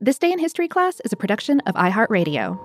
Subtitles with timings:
[0.00, 2.56] This Day in History class is a production of iHeartRadio.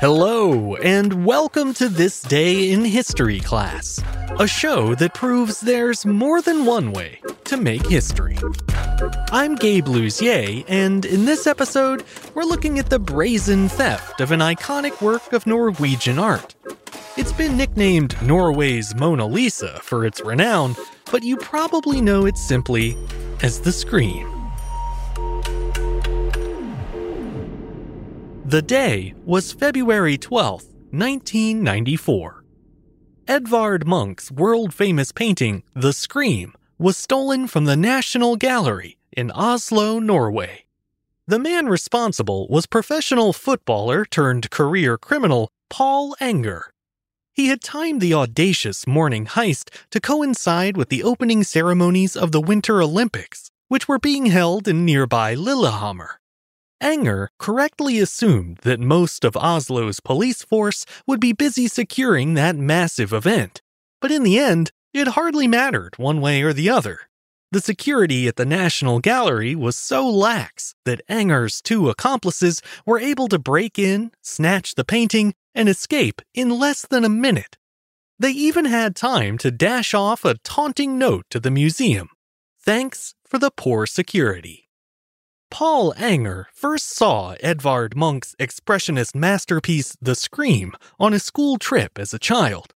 [0.00, 4.02] Hello, and welcome to This Day in History class,
[4.38, 8.38] a show that proves there's more than one way to make history.
[9.30, 14.40] I'm Gabe Luzier, and in this episode, we're looking at the brazen theft of an
[14.40, 16.54] iconic work of Norwegian art.
[17.16, 20.76] It's been nicknamed Norway's Mona Lisa for its renown,
[21.10, 22.96] but you probably know it simply
[23.42, 24.28] as the Scream.
[28.44, 30.62] The day was February 12,
[30.92, 32.44] 1994.
[33.26, 39.98] Edvard Munch's world famous painting, The Scream, was stolen from the National Gallery in Oslo,
[39.98, 40.64] Norway.
[41.26, 46.62] The man responsible was professional footballer turned career criminal Paul Enger.
[47.40, 52.40] He had timed the audacious morning heist to coincide with the opening ceremonies of the
[52.40, 56.20] Winter Olympics, which were being held in nearby Lillehammer.
[56.82, 63.10] Enger correctly assumed that most of Oslo's police force would be busy securing that massive
[63.10, 63.62] event,
[64.02, 67.08] but in the end, it hardly mattered one way or the other.
[67.52, 73.26] The security at the National Gallery was so lax that Enger's two accomplices were able
[73.26, 77.56] to break in, snatch the painting, and escape in less than a minute.
[78.20, 82.10] They even had time to dash off a taunting note to the museum.
[82.60, 84.68] Thanks for the poor security.
[85.50, 92.14] Paul Enger first saw Edvard Munch's expressionist masterpiece The Scream on a school trip as
[92.14, 92.74] a child.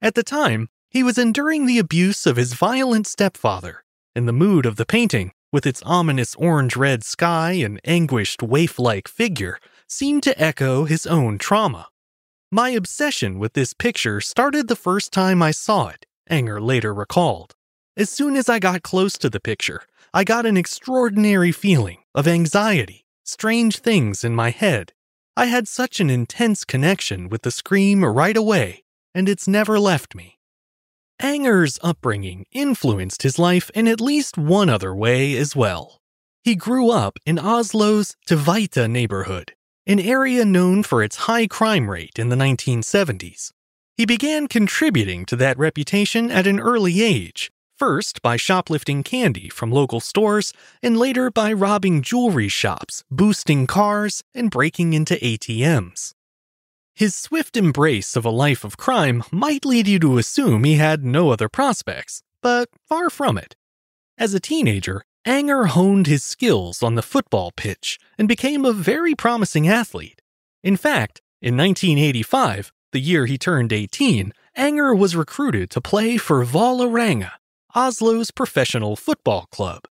[0.00, 3.84] At the time, he was enduring the abuse of his violent stepfather,
[4.16, 8.78] and the mood of the painting, with its ominous orange red sky and anguished waif
[8.78, 11.88] like figure, seemed to echo his own trauma.
[12.50, 17.54] My obsession with this picture started the first time I saw it, Enger later recalled.
[17.96, 19.82] As soon as I got close to the picture,
[20.14, 24.92] I got an extraordinary feeling of anxiety, strange things in my head.
[25.36, 28.84] I had such an intense connection with the scream right away,
[29.14, 30.35] and it's never left me.
[31.20, 36.00] Enger's upbringing influenced his life in at least one other way as well.
[36.44, 39.54] He grew up in Oslo's Tveita neighborhood,
[39.86, 43.50] an area known for its high crime rate in the 1970s.
[43.96, 49.72] He began contributing to that reputation at an early age, first by shoplifting candy from
[49.72, 50.52] local stores,
[50.82, 56.12] and later by robbing jewelry shops, boosting cars, and breaking into ATMs.
[56.96, 61.04] His swift embrace of a life of crime might lead you to assume he had
[61.04, 63.54] no other prospects, but far from it.
[64.16, 69.14] As a teenager, Enger honed his skills on the football pitch and became a very
[69.14, 70.22] promising athlete.
[70.62, 76.46] In fact, in 1985, the year he turned 18, Enger was recruited to play for
[76.46, 77.32] Vålerenga,
[77.74, 79.82] Oslo's professional football club.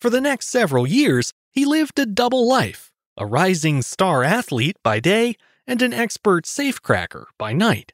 [0.00, 4.98] For the next several years, he lived a double life a rising star athlete by
[5.00, 7.92] day and an expert safecracker by night.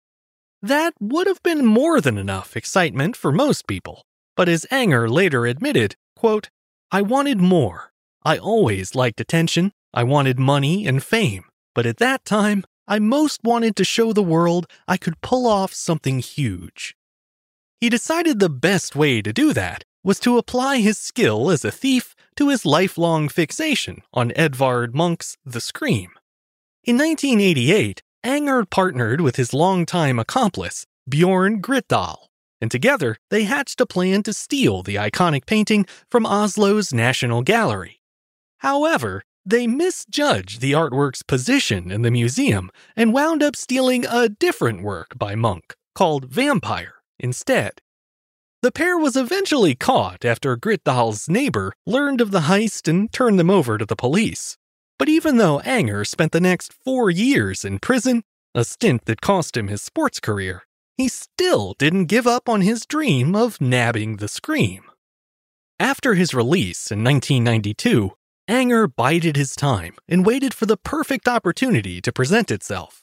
[0.61, 4.05] That would have been more than enough excitement for most people,
[4.37, 6.51] but as Enger later admitted, quote,
[6.91, 7.93] I wanted more.
[8.25, 13.41] I always liked attention, I wanted money and fame, but at that time, I most
[13.43, 16.97] wanted to show the world I could pull off something huge.
[17.81, 21.71] He decided the best way to do that was to apply his skill as a
[21.71, 26.11] thief to his lifelong fixation on Edvard Munch's The Scream.
[26.85, 32.27] In 1988, Enger partnered with his longtime accomplice, Bjorn Grytdal,
[32.61, 38.01] and together they hatched a plan to steal the iconic painting from Oslo's National Gallery.
[38.59, 44.83] However, they misjudged the artwork's position in the museum and wound up stealing a different
[44.83, 47.81] work by Munch called Vampire instead.
[48.63, 53.51] The pair was eventually caught after Grytdal's neighbor learned of the heist and turned them
[53.51, 54.59] over to the police.
[55.03, 58.23] But even though Enger spent the next four years in prison,
[58.55, 60.63] a stint that cost him his sports career,
[60.97, 64.85] he still didn't give up on his dream of nabbing the Scream.
[65.81, 68.13] After his release in 1992,
[68.49, 73.03] Enger bided his time and waited for the perfect opportunity to present itself.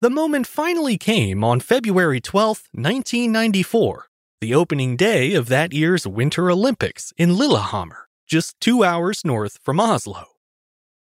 [0.00, 4.06] The moment finally came on February 12, 1994,
[4.40, 9.78] the opening day of that year's Winter Olympics in Lillehammer, just two hours north from
[9.78, 10.28] Oslo.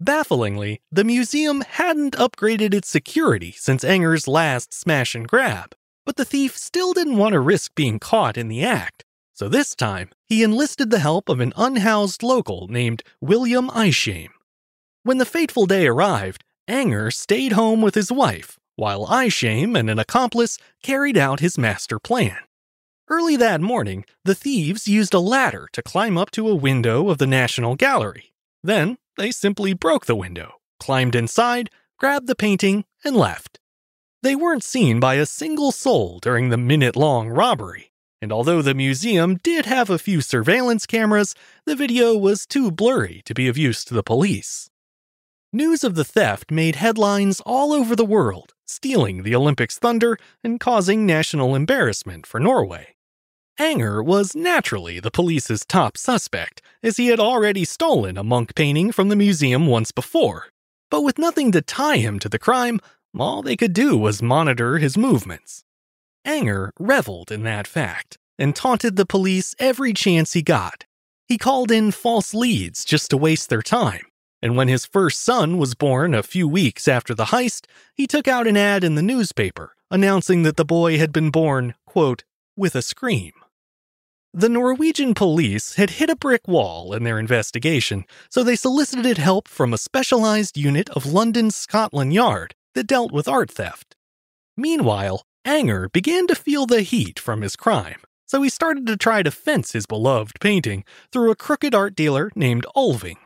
[0.04, 5.74] Bafflingly, the museum hadn't upgraded its security since Enger's last smash and grab,
[6.04, 9.74] but the thief still didn't want to risk being caught in the act, so this
[9.74, 14.28] time he enlisted the help of an unhoused local named William Isham.
[15.04, 19.98] When the fateful day arrived, Enger stayed home with his wife, while Isham and an
[19.98, 22.36] accomplice carried out his master plan.
[23.08, 27.16] Early that morning, the thieves used a ladder to climb up to a window of
[27.16, 28.34] the National Gallery.
[28.62, 33.60] Then, they simply broke the window, climbed inside, grabbed the painting, and left.
[34.22, 38.74] They weren't seen by a single soul during the minute long robbery, and although the
[38.74, 41.34] museum did have a few surveillance cameras,
[41.66, 44.70] the video was too blurry to be of use to the police.
[45.52, 50.58] News of the theft made headlines all over the world, stealing the Olympics thunder and
[50.58, 52.93] causing national embarrassment for Norway.
[53.58, 58.90] Enger was naturally the police's top suspect, as he had already stolen a Munch painting
[58.90, 60.46] from the museum once before.
[60.90, 62.80] But with nothing to tie him to the crime,
[63.16, 65.64] all they could do was monitor his movements.
[66.26, 70.84] Enger reveled in that fact and taunted the police every chance he got.
[71.28, 74.06] He called in false leads just to waste their time.
[74.42, 78.26] And when his first son was born a few weeks after the heist, he took
[78.26, 82.24] out an ad in the newspaper announcing that the boy had been born, quote,
[82.56, 83.32] with a scream.
[84.36, 89.46] The Norwegian police had hit a brick wall in their investigation, so they solicited help
[89.46, 93.94] from a specialized unit of London's Scotland Yard that dealt with art theft.
[94.56, 99.22] Meanwhile, Enger began to feel the heat from his crime, so he started to try
[99.22, 100.82] to fence his beloved painting
[101.12, 103.18] through a crooked art dealer named Ulving.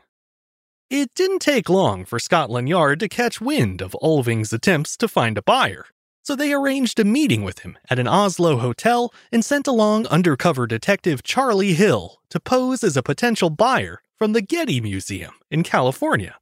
[0.90, 5.38] It didn't take long for Scotland Yard to catch wind of Ulving's attempts to find
[5.38, 5.86] a buyer,
[6.28, 10.66] so they arranged a meeting with him at an Oslo hotel and sent along undercover
[10.66, 16.36] detective Charlie Hill to pose as a potential buyer from the Getty Museum in California.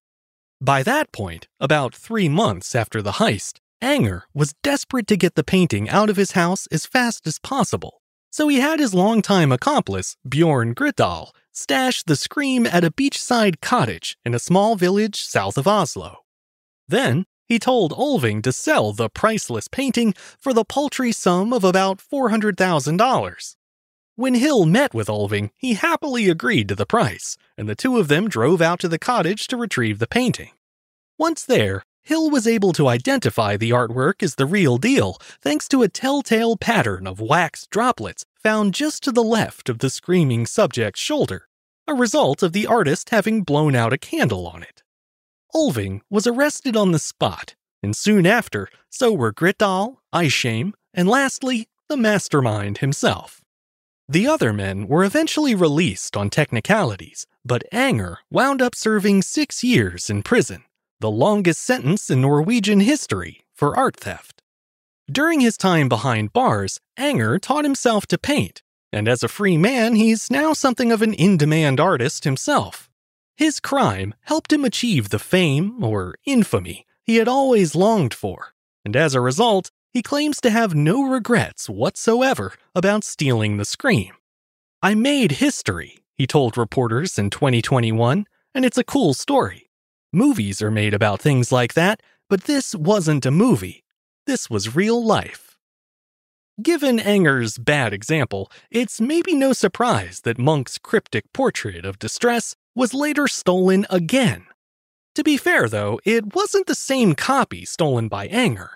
[0.60, 5.44] By that point, about three months after the heist, Enger was desperate to get the
[5.44, 8.02] painting out of his house as fast as possible,
[8.32, 14.18] so he had his longtime accomplice, Bjorn Grytdal, stash the scream at a beachside cottage
[14.24, 16.24] in a small village south of Oslo.
[16.88, 21.98] Then, he told Ulving to sell the priceless painting for the paltry sum of about
[21.98, 23.56] $400,000.
[24.16, 28.08] When Hill met with Ulving, he happily agreed to the price, and the two of
[28.08, 30.53] them drove out to the cottage to retrieve the painting.
[31.19, 35.82] Once there, Hill was able to identify the artwork as the real deal thanks to
[35.82, 41.00] a telltale pattern of wax droplets found just to the left of the screaming subject's
[41.00, 41.48] shoulder,
[41.88, 44.82] a result of the artist having blown out a candle on it.
[45.56, 51.67] Ulving was arrested on the spot, and soon after, so were Grytdal, Isham, and lastly,
[51.89, 53.41] the mastermind himself.
[54.06, 60.10] The other men were eventually released on technicalities, but Enger wound up serving six years
[60.10, 60.63] in prison,
[61.01, 64.43] the longest sentence in Norwegian history for art theft.
[65.10, 68.60] During his time behind bars, Enger taught himself to paint,
[68.93, 72.91] and as a free man, he's now something of an in demand artist himself.
[73.36, 78.96] His crime helped him achieve the fame, or infamy, he had always longed for, and
[78.96, 84.12] as a result, he claims to have no regrets whatsoever about stealing the scream.
[84.82, 89.70] I made history, he told reporters in 2021, and it's a cool story.
[90.12, 93.84] Movies are made about things like that, but this wasn't a movie.
[94.26, 95.56] This was real life.
[96.62, 102.94] Given Enger's bad example, it's maybe no surprise that Munch's cryptic portrait of distress was
[102.94, 104.46] later stolen again.
[105.16, 108.68] To be fair, though, it wasn't the same copy stolen by Enger.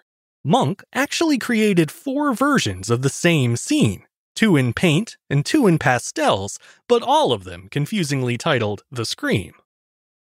[0.43, 4.05] Munch actually created four versions of the same scene,
[4.35, 9.53] two in paint and two in pastels, but all of them confusingly titled The Scream.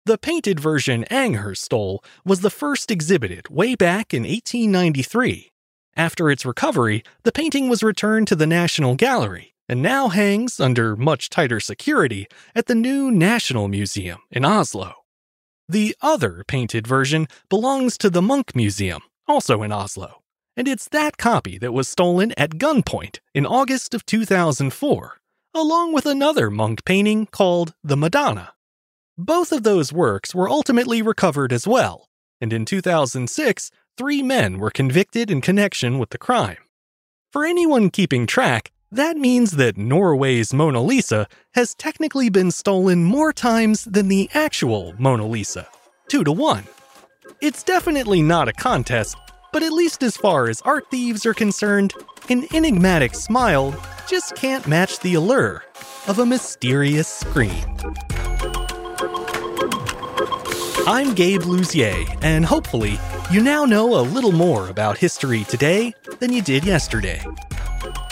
[0.06, 5.52] The painted version Enger stole was the first exhibited way back in 1893.
[5.96, 10.96] After its recovery, the painting was returned to the National Gallery and now hangs under
[10.96, 14.94] much tighter security at the new National Museum in Oslo.
[15.68, 20.22] The other painted version belongs to the Munch Museum, also in Oslo,
[20.56, 25.20] and it's that copy that was stolen at gunpoint in August of 2004,
[25.54, 28.54] along with another Munch painting called The Madonna.
[29.18, 32.08] Both of those works were ultimately recovered as well,
[32.40, 36.58] and in 2006, three men were convicted in connection with the crime.
[37.30, 43.32] For anyone keeping track, that means that Norway's Mona Lisa has technically been stolen more
[43.32, 45.68] times than the actual Mona Lisa,
[46.08, 46.64] two to one.
[47.42, 49.16] It's definitely not a contest,
[49.52, 51.92] but at least as far as art thieves are concerned,
[52.30, 53.74] an enigmatic smile
[54.06, 55.64] just can't match the allure
[56.06, 57.64] of a mysterious scream.
[60.86, 62.98] I'm Gabe Luzier, and hopefully,
[63.30, 67.20] you now know a little more about history today than you did yesterday.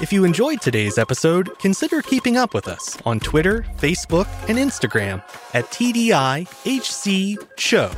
[0.03, 5.23] If you enjoyed today's episode, consider keeping up with us on Twitter, Facebook, and Instagram
[5.55, 7.91] at TDIHC Show.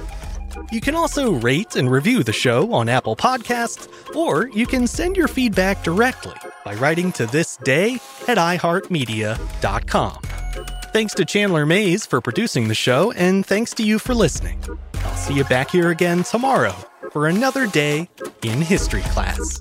[0.71, 5.17] You can also rate and review the show on Apple Podcasts, or you can send
[5.17, 7.95] your feedback directly by writing to this day
[8.29, 10.19] at iHeartMedia.com.
[10.93, 14.63] Thanks to Chandler Mays for producing the show, and thanks to you for listening.
[15.05, 16.77] I'll see you back here again tomorrow
[17.11, 18.09] for another day
[18.43, 19.61] in history class.